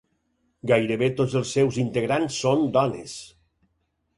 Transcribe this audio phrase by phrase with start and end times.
[0.69, 3.15] Gairebé tots els seus integrants són dones.